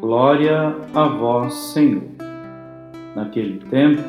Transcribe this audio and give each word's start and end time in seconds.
Glória 0.00 0.74
a 0.94 1.04
vós, 1.06 1.54
Senhor. 1.54 2.02
Naquele 3.14 3.58
tempo, 3.58 4.02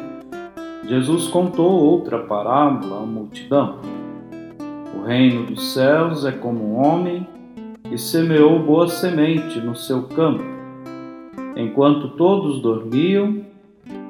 Jesus 0.88 1.28
contou 1.28 1.72
outra 1.72 2.20
parábola 2.20 3.04
à 3.04 3.06
multidão. 3.06 3.80
O 4.96 5.06
reino 5.06 5.46
dos 5.46 5.74
céus 5.74 6.26
é 6.26 6.32
como 6.32 6.64
um 6.64 6.84
homem 6.84 7.28
que 7.84 7.98
semeou 7.98 8.60
boa 8.60 8.88
semente 8.88 9.60
no 9.60 9.76
seu 9.76 10.04
campo. 10.04 10.44
Enquanto 11.56 12.10
todos 12.12 12.62
dormiam, 12.62 13.42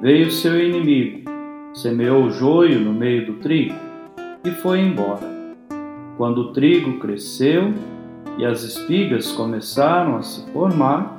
veio 0.00 0.30
seu 0.30 0.58
inimigo, 0.58 1.28
semeou 1.74 2.30
joio 2.30 2.80
no 2.80 2.92
meio 2.92 3.26
do 3.26 3.34
trigo 3.34 3.74
e 4.44 4.50
foi 4.50 4.80
embora. 4.80 5.28
Quando 6.16 6.38
o 6.38 6.52
trigo 6.52 6.98
cresceu 7.00 7.74
e 8.38 8.44
as 8.44 8.62
espigas 8.62 9.32
começaram 9.32 10.16
a 10.16 10.22
se 10.22 10.50
formar, 10.52 11.18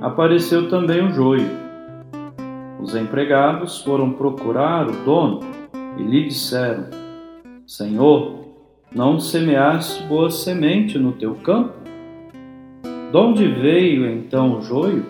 apareceu 0.00 0.68
também 0.68 1.06
o 1.06 1.12
joio. 1.12 1.48
Os 2.80 2.94
empregados 2.94 3.82
foram 3.82 4.12
procurar 4.12 4.88
o 4.88 5.04
dono 5.04 5.40
e 5.98 6.02
lhe 6.02 6.28
disseram: 6.28 6.86
Senhor, 7.66 8.40
não 8.94 9.20
semeaste 9.20 10.02
boa 10.04 10.30
semente 10.30 10.98
no 10.98 11.12
teu 11.12 11.34
campo? 11.36 11.74
De 13.10 13.16
onde 13.16 13.46
veio 13.46 14.06
então 14.10 14.58
o 14.58 14.62
joio? 14.62 15.04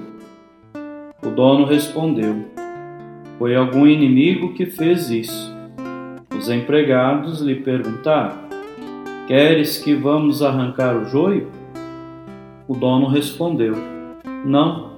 O 1.24 1.30
dono 1.30 1.64
respondeu: 1.64 2.46
Foi 3.38 3.54
algum 3.54 3.86
inimigo 3.86 4.54
que 4.54 4.66
fez 4.66 5.10
isso. 5.10 5.54
Os 6.36 6.48
empregados 6.48 7.40
lhe 7.40 7.56
perguntaram: 7.56 8.36
Queres 9.28 9.78
que 9.78 9.94
vamos 9.94 10.42
arrancar 10.42 10.96
o 10.96 11.04
joio? 11.04 11.48
O 12.66 12.74
dono 12.74 13.06
respondeu: 13.06 13.99
não. 14.44 14.90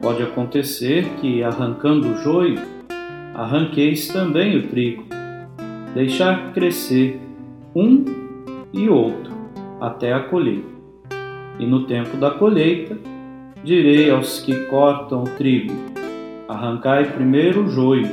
Pode 0.00 0.22
acontecer 0.22 1.04
que, 1.20 1.42
arrancando 1.42 2.08
o 2.08 2.16
joio, 2.18 2.60
arranqueis 3.34 4.08
também 4.08 4.56
o 4.56 4.68
trigo. 4.68 5.04
Deixar 5.94 6.52
crescer 6.52 7.20
um 7.74 8.04
e 8.72 8.88
outro 8.88 9.32
até 9.80 10.12
a 10.12 10.20
colheita. 10.20 10.76
E 11.58 11.66
no 11.66 11.86
tempo 11.86 12.16
da 12.18 12.30
colheita, 12.30 12.98
direi 13.64 14.10
aos 14.10 14.40
que 14.40 14.54
cortam 14.66 15.24
o 15.24 15.30
trigo: 15.36 15.72
arrancai 16.48 17.10
primeiro 17.12 17.64
o 17.64 17.68
joio 17.68 18.08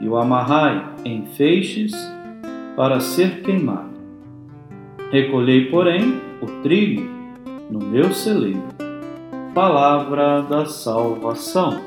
e 0.00 0.08
o 0.08 0.16
amarrai 0.16 0.84
em 1.04 1.24
feixes 1.26 1.92
para 2.76 2.98
ser 2.98 3.42
queimado. 3.42 3.90
Recolhei, 5.10 5.66
porém, 5.66 6.20
o 6.40 6.46
trigo 6.62 7.08
no 7.70 7.78
meu 7.78 8.12
celeiro 8.12 8.89
Palavra 9.54 10.42
da 10.42 10.64
salvação. 10.64 11.80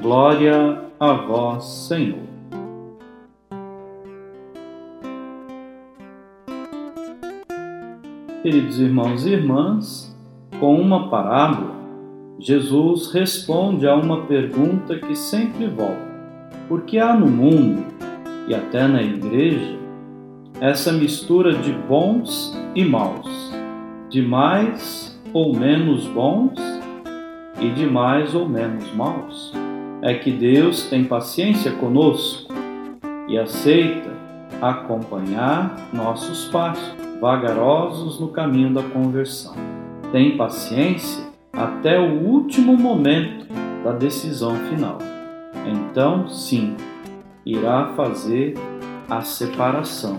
Glória 0.00 0.80
a 0.98 1.12
vós, 1.12 1.66
Senhor. 1.86 2.22
Queridos 8.42 8.80
irmãos 8.80 9.26
e 9.26 9.32
irmãs, 9.34 10.16
com 10.58 10.80
uma 10.80 11.10
parábola, 11.10 11.74
Jesus 12.38 13.12
responde 13.12 13.86
a 13.86 13.94
uma 13.94 14.22
pergunta 14.22 14.98
que 14.98 15.14
sempre 15.14 15.66
volta: 15.66 16.08
por 16.68 16.84
que 16.84 16.98
há 16.98 17.14
no 17.14 17.26
mundo 17.26 17.84
e 18.48 18.54
até 18.54 18.88
na 18.88 19.02
igreja 19.02 19.78
essa 20.58 20.90
mistura 20.90 21.52
de 21.52 21.70
bons 21.70 22.58
e 22.74 22.82
maus, 22.82 23.52
de 24.08 24.22
mais 24.22 25.20
ou 25.34 25.54
menos 25.54 26.06
bons 26.06 26.74
e 27.64 27.70
de 27.70 27.86
mais 27.86 28.34
ou 28.34 28.46
menos 28.46 28.92
maus. 28.94 29.52
É 30.02 30.12
que 30.12 30.30
Deus 30.30 30.84
tem 30.90 31.04
paciência 31.04 31.72
conosco 31.72 32.52
e 33.26 33.38
aceita 33.38 34.12
acompanhar 34.60 35.74
nossos 35.90 36.48
passos, 36.48 36.94
vagarosos 37.20 38.20
no 38.20 38.28
caminho 38.28 38.74
da 38.74 38.82
conversão. 38.82 39.54
Tem 40.12 40.36
paciência 40.36 41.24
até 41.54 41.98
o 41.98 42.20
último 42.22 42.76
momento 42.76 43.46
da 43.82 43.92
decisão 43.92 44.54
final. 44.68 44.98
Então, 45.66 46.28
sim, 46.28 46.76
irá 47.46 47.94
fazer 47.96 48.54
a 49.08 49.22
separação. 49.22 50.18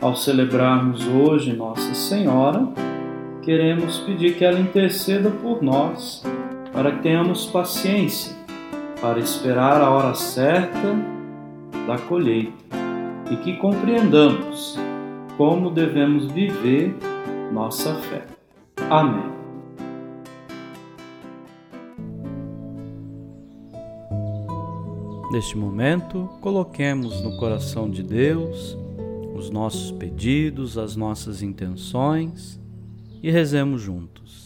Ao 0.00 0.14
celebrarmos 0.14 1.04
hoje 1.08 1.52
Nossa 1.52 1.94
Senhora, 1.94 2.68
queremos 3.42 3.98
pedir 4.00 4.36
que 4.36 4.44
ela 4.44 4.60
interceda 4.60 5.30
por 5.30 5.62
nós 5.62 6.22
para 6.76 6.92
que 6.92 7.02
tenhamos 7.02 7.46
paciência 7.46 8.36
para 9.00 9.18
esperar 9.18 9.80
a 9.80 9.88
hora 9.90 10.14
certa 10.14 10.94
da 11.86 11.96
colheita 11.96 12.52
e 13.30 13.36
que 13.36 13.56
compreendamos 13.56 14.76
como 15.38 15.70
devemos 15.70 16.30
viver 16.30 16.94
nossa 17.50 17.94
fé. 17.94 18.26
Amém. 18.90 19.24
Neste 25.32 25.56
momento, 25.56 26.28
coloquemos 26.42 27.22
no 27.22 27.38
coração 27.38 27.88
de 27.88 28.02
Deus 28.02 28.76
os 29.34 29.48
nossos 29.48 29.92
pedidos, 29.92 30.76
as 30.76 30.94
nossas 30.94 31.40
intenções 31.42 32.60
e 33.22 33.30
rezemos 33.30 33.80
juntos. 33.80 34.45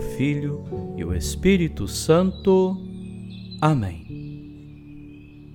Filho 0.00 0.64
e 0.96 1.04
o 1.04 1.14
Espírito 1.14 1.86
Santo. 1.86 2.76
Amém. 3.60 4.09